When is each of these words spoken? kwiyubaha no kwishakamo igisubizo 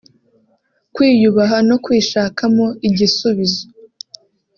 kwiyubaha 0.93 1.57
no 1.69 1.75
kwishakamo 1.83 2.65
igisubizo 2.87 3.63